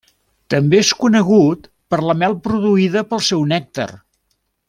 [0.53, 3.89] També és conegut per la mel produïda pel seu nèctar.